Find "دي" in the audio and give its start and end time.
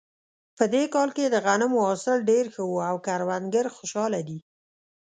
4.27-4.39